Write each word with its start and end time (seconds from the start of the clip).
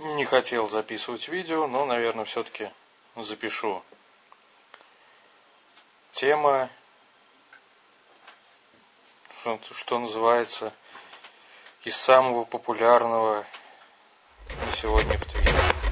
Не 0.00 0.24
хотел 0.24 0.66
записывать 0.66 1.28
видео, 1.28 1.66
но, 1.66 1.84
наверное, 1.84 2.24
все-таки 2.24 2.70
запишу. 3.16 3.82
Тема, 6.12 6.70
что, 9.42 9.60
что 9.74 9.98
называется, 9.98 10.72
из 11.84 11.96
самого 11.96 12.44
популярного 12.44 13.44
на 14.64 14.72
сегодня 14.72 15.18
в 15.18 15.26
Твиттере. 15.26 15.89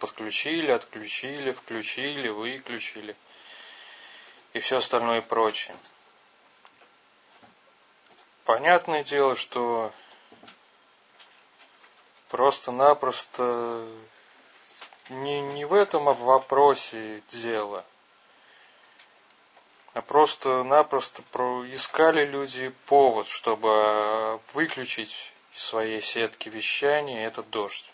Подключили, 0.00 0.72
отключили, 0.72 1.52
включили, 1.52 2.28
выключили 2.28 3.14
и 4.52 4.58
все 4.58 4.78
остальное 4.78 5.22
прочее. 5.22 5.76
Понятное 8.44 9.04
дело, 9.04 9.36
что 9.36 9.92
просто-напросто 12.28 13.86
не, 15.10 15.40
не 15.40 15.64
в 15.64 15.74
этом 15.74 16.04
вопросе 16.04 17.22
дело, 17.28 17.84
а 19.92 20.02
просто-напросто 20.02 21.22
искали 21.72 22.24
люди 22.24 22.70
повод, 22.86 23.28
чтобы 23.28 24.40
выключить 24.54 25.32
из 25.54 25.62
своей 25.62 26.00
сетки 26.00 26.48
вещания 26.48 27.26
этот 27.26 27.50
дождь. 27.50 27.92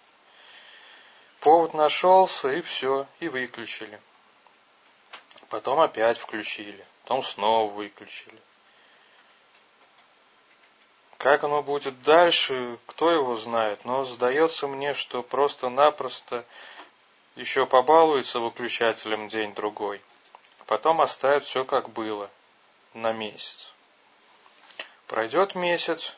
Повод 1.41 1.75
нашелся, 1.75 2.53
и 2.53 2.61
все, 2.61 3.07
и 3.21 3.29
выключили. 3.29 4.01
Потом 5.49 5.81
опять 5.81 6.19
включили, 6.19 6.85
потом 7.03 7.23
снова 7.23 7.71
выключили. 7.71 8.41
Как 11.19 11.45
оно 11.45 11.63
будет 11.63 12.03
дальше, 12.03 12.79
кто 12.87 13.11
его 13.11 13.37
знает, 13.37 13.85
но 13.85 14.05
сдается 14.05 14.67
мне, 14.69 14.93
что 14.93 15.23
просто-напросто 15.23 16.45
еще 17.37 17.67
побалуется 17.67 18.41
выключателем 18.41 19.29
день-другой. 19.29 20.01
Потом 20.67 21.01
оставит 21.01 21.45
все 21.45 21.65
как 21.65 21.91
было 21.91 22.31
на 22.93 23.13
месяц. 23.13 23.73
Пройдет 25.07 25.55
месяц, 25.55 26.17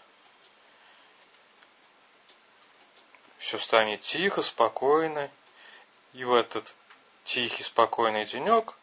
все 3.48 3.58
станет 3.58 4.02
тихо, 4.02 4.42
спокойно, 4.42 5.30
и 6.12 6.22
в 6.22 6.34
этот 6.34 6.74
тихий, 7.24 7.62
спокойный 7.62 8.24
денек 8.24 8.74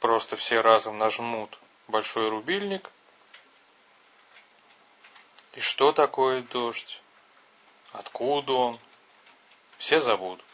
просто 0.00 0.36
все 0.36 0.60
разом 0.60 0.96
нажмут 0.96 1.58
большой 1.88 2.28
рубильник– 2.28 2.90
и 5.54 5.60
что 5.60 5.92
такое 5.92 6.42
дождь? 6.42 7.02
Откуда 7.92 8.52
он? 8.54 8.80
Все 9.76 10.00
забудут. 10.00 10.44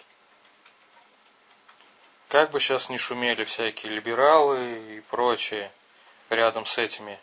Как 2.29 2.51
бы 2.51 2.59
сейчас 2.59 2.89
ни 2.89 2.97
шумели 2.97 3.45
всякие 3.45 3.93
либералы 3.93 4.97
и 4.97 5.01
прочие 5.03 5.71
рядом 6.31 6.67
с 6.67 6.79
этими 6.79 7.19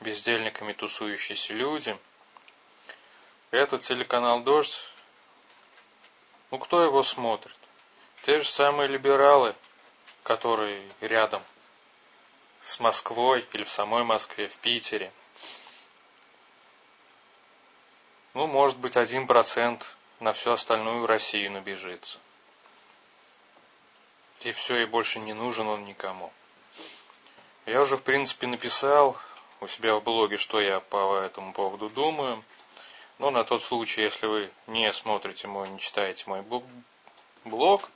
бездельниками 0.00 0.72
тусующиеся 0.72 1.54
люди, 1.54 1.96
этот 3.52 3.82
телеканал 3.82 4.40
«Дождь», 4.40 4.80
ну 6.50 6.58
кто 6.58 6.82
его 6.82 7.02
смотрит? 7.02 7.56
Те 8.22 8.40
же 8.40 8.48
самые 8.48 8.88
либералы, 8.88 9.54
которые 10.22 10.88
рядом 11.00 11.42
с 12.60 12.80
Москвой 12.80 13.46
или 13.52 13.64
в 13.64 13.70
самой 13.70 14.04
Москве, 14.04 14.48
в 14.48 14.56
Питере– 14.58 15.12
Ну, 18.36 18.46
может 18.46 18.76
быть, 18.76 18.98
один 18.98 19.26
процент 19.26 19.96
на 20.20 20.34
всю 20.34 20.50
остальную 20.50 21.06
Россию 21.06 21.52
набежится. 21.52 22.18
И 24.42 24.52
все, 24.52 24.82
и 24.82 24.84
больше 24.84 25.20
не 25.20 25.32
нужен 25.32 25.66
он 25.66 25.86
никому. 25.86 26.30
Я 27.64 27.80
уже, 27.80 27.96
в 27.96 28.02
принципе, 28.02 28.46
написал 28.46 29.16
у 29.62 29.66
себя 29.66 29.96
в 29.96 30.02
блоге, 30.02 30.36
что 30.36 30.60
я 30.60 30.80
по 30.80 31.16
этому 31.20 31.54
поводу 31.54 31.88
думаю. 31.88 32.44
Но 33.18 33.30
на 33.30 33.44
тот 33.44 33.62
случай, 33.62 34.02
если 34.02 34.26
вы 34.26 34.50
не 34.66 34.92
смотрите 34.92 35.48
мой, 35.48 35.68
не 35.70 35.78
читаете 35.78 36.24
мой 36.26 36.44
блог, 37.44 37.88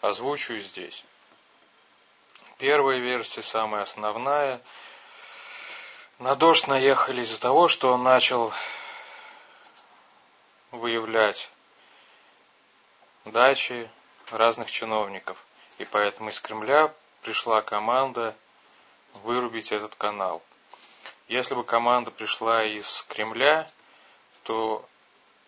озвучу 0.00 0.58
здесь. 0.58 1.04
Первая 2.58 2.98
версия, 2.98 3.42
самая 3.42 3.82
основная. 3.82 4.60
На 6.18 6.34
дождь 6.36 6.66
наехали 6.66 7.22
из-за 7.22 7.40
того, 7.40 7.68
что 7.68 7.92
он 7.92 8.02
начал 8.02 8.52
выявлять 10.70 11.50
дачи 13.24 13.90
разных 14.30 14.70
чиновников. 14.70 15.44
И 15.78 15.84
поэтому 15.84 16.30
из 16.30 16.40
Кремля 16.40 16.92
пришла 17.22 17.60
команда 17.62 18.36
вырубить 19.24 19.72
этот 19.72 19.94
канал. 19.96 20.42
Если 21.28 21.54
бы 21.54 21.64
команда 21.64 22.10
пришла 22.10 22.64
из 22.64 23.04
Кремля, 23.08 23.68
то 24.44 24.86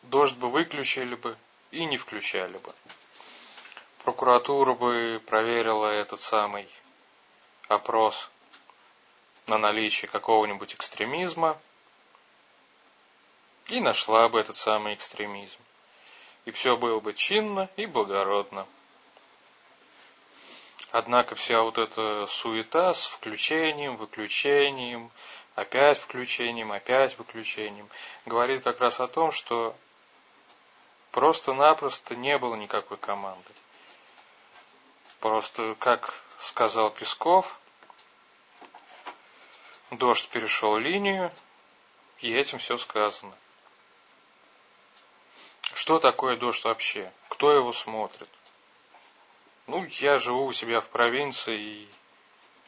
дождь 0.03 0.37
бы 0.37 0.51
выключили 0.51 1.15
бы 1.15 1.37
и 1.71 1.84
не 1.84 1.97
включали 1.97 2.57
бы. 2.59 2.75
Прокуратура 4.05 4.75
бы 4.75 5.23
проверила 5.27 5.87
этот 5.87 6.21
самый 6.21 6.69
опрос 7.69 8.31
на 9.47 9.59
наличие 9.59 10.09
какого-нибудь 10.09 10.75
экстремизма 10.75 11.59
и 13.69 13.81
нашла 13.81 14.29
бы 14.29 14.41
этот 14.41 14.57
самый 14.57 14.95
экстремизм. 14.95 15.59
И 16.45 16.51
все 16.51 16.77
было 16.77 17.01
бы 17.01 17.13
чинно 17.15 17.69
и 17.77 17.87
благородно. 17.87 18.67
Однако 20.93 21.34
вся 21.34 21.63
вот 21.63 21.78
эта 21.78 22.27
суета 22.28 22.95
с 22.95 23.07
включением, 23.07 23.97
выключением, 23.97 25.11
опять 25.56 25.99
включением, 25.99 26.71
опять 26.71 27.19
выключением, 27.19 27.89
говорит 28.27 28.62
как 28.62 28.78
раз 28.78 29.00
о 29.00 29.09
том, 29.09 29.33
что 29.33 29.75
просто-напросто 31.11 32.15
не 32.15 32.39
было 32.39 32.55
никакой 32.55 32.99
команды. 32.99 33.50
Просто, 35.19 35.75
как 35.78 36.22
сказал 36.39 36.91
Песков, 36.91 37.59
дождь 39.91 40.28
перешел 40.28 40.77
линию, 40.77 41.33
и 42.19 42.33
этим 42.33 42.59
все 42.59 42.77
сказано. 42.77 43.34
Что 45.72 45.99
такое 45.99 46.37
дождь 46.37 46.65
вообще? 46.65 47.11
Кто 47.28 47.50
его 47.50 47.72
смотрит? 47.72 48.28
Ну, 49.66 49.84
я 49.87 50.19
живу 50.19 50.45
у 50.45 50.53
себя 50.53 50.83
в 50.83 50.89
провинции 50.91 51.59
и... 51.59 51.89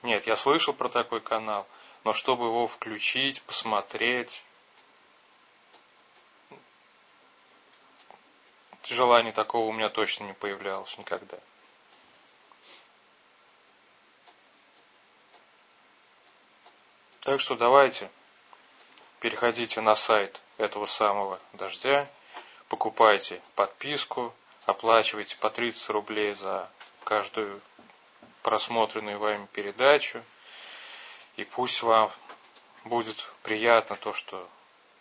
Нет, 0.02 0.26
я 0.26 0.36
слышал 0.36 0.72
про 0.72 0.88
такой 0.88 1.20
канал, 1.20 1.66
но 2.04 2.12
чтобы 2.12 2.46
его 2.46 2.66
включить, 2.66 3.42
посмотреть... 3.42 4.44
Желания 8.84 9.32
такого 9.32 9.66
у 9.66 9.72
меня 9.72 9.90
точно 9.90 10.24
не 10.24 10.32
появлялось 10.32 10.96
никогда. 10.96 11.36
Так 17.20 17.38
что 17.38 17.54
давайте 17.54 18.10
переходите 19.20 19.82
на 19.82 19.94
сайт 19.94 20.40
этого 20.56 20.86
самого 20.86 21.38
дождя 21.52 22.08
покупайте 22.68 23.40
подписку, 23.54 24.34
оплачивайте 24.66 25.36
по 25.38 25.50
30 25.50 25.90
рублей 25.90 26.34
за 26.34 26.70
каждую 27.04 27.60
просмотренную 28.42 29.18
вами 29.18 29.46
передачу. 29.52 30.22
И 31.38 31.44
пусть 31.44 31.82
вам 31.82 32.10
будет 32.82 33.32
приятно 33.44 33.94
то, 33.94 34.12
что 34.12 34.50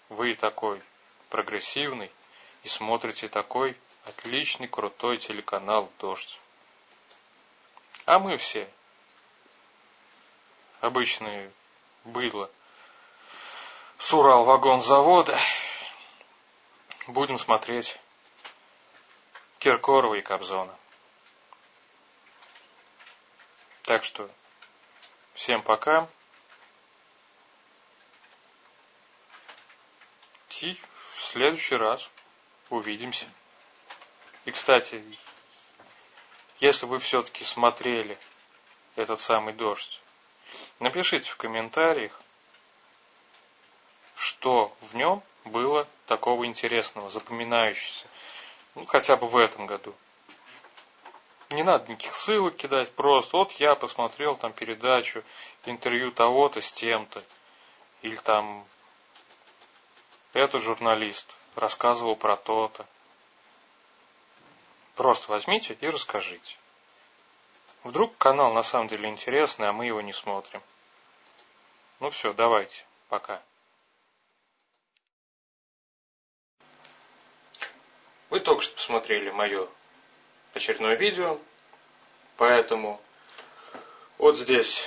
вы 0.09 0.35
такой 0.35 0.79
прогрессивный 1.29 2.11
и 2.61 2.67
смотрите 2.67 3.27
такой 3.27 3.75
отличный, 4.05 4.67
крутой 4.67 5.17
телеканал 5.17 5.91
«Дождь». 5.97 6.39
А 8.05 8.19
мы 8.19 8.37
все 8.37 8.69
обычные 10.79 11.51
быдло 12.03 12.51
с 13.97 14.13
Урал-вагонзавода 14.13 15.35
будем 17.07 17.39
смотреть 17.39 17.99
Киркорова 19.57 20.13
и 20.13 20.21
Кобзона. 20.21 20.77
Так 23.81 24.03
что 24.03 24.29
всем 25.33 25.63
пока. 25.63 26.07
И 30.61 30.75
в 31.13 31.21
следующий 31.21 31.75
раз 31.75 32.09
увидимся. 32.69 33.27
И, 34.45 34.51
кстати, 34.51 35.03
если 36.59 36.85
вы 36.85 36.99
все-таки 36.99 37.43
смотрели 37.43 38.17
этот 38.95 39.19
самый 39.19 39.53
дождь, 39.53 40.01
напишите 40.79 41.29
в 41.29 41.37
комментариях, 41.37 42.19
что 44.15 44.75
в 44.81 44.95
нем 44.95 45.21
было 45.45 45.87
такого 46.07 46.45
интересного, 46.45 47.09
запоминающегося. 47.09 48.07
Ну, 48.75 48.85
хотя 48.85 49.15
бы 49.15 49.27
в 49.27 49.37
этом 49.37 49.67
году. 49.67 49.93
Не 51.51 51.63
надо 51.63 51.91
никаких 51.91 52.15
ссылок 52.15 52.55
кидать, 52.55 52.91
просто 52.93 53.37
вот 53.37 53.51
я 53.53 53.75
посмотрел 53.75 54.35
там 54.35 54.51
передачу, 54.53 55.23
интервью 55.65 56.11
того-то 56.11 56.61
с 56.61 56.73
тем-то. 56.73 57.23
Или 58.01 58.15
там 58.15 58.65
этот 60.37 60.61
журналист 60.61 61.35
рассказывал 61.55 62.15
про 62.15 62.37
то-то. 62.37 62.85
Просто 64.95 65.31
возьмите 65.31 65.77
и 65.79 65.89
расскажите. 65.89 66.57
Вдруг 67.83 68.17
канал 68.17 68.53
на 68.53 68.63
самом 68.63 68.87
деле 68.87 69.09
интересный, 69.09 69.69
а 69.69 69.73
мы 69.73 69.85
его 69.85 70.01
не 70.01 70.13
смотрим. 70.13 70.61
Ну 71.99 72.09
все, 72.09 72.33
давайте. 72.33 72.85
Пока. 73.09 73.41
Вы 78.29 78.39
только 78.41 78.61
что 78.61 78.75
посмотрели 78.75 79.29
мое 79.29 79.67
очередное 80.53 80.95
видео, 80.95 81.39
поэтому 82.35 83.01
вот 84.17 84.35
здесь 84.35 84.83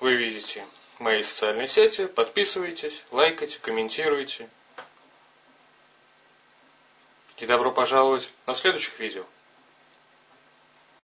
вы 0.00 0.16
видите 0.16 0.66
мои 0.98 1.22
социальные 1.22 1.66
сети, 1.66 2.06
подписывайтесь, 2.06 3.02
лайкайте, 3.10 3.58
комментируйте. 3.58 4.50
И 7.40 7.46
добро 7.46 7.72
пожаловать 7.72 8.30
на 8.46 8.54
следующих 8.54 9.00
видео. 9.00 9.24